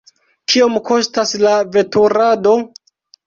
[0.53, 2.55] Kiom kostas la veturado?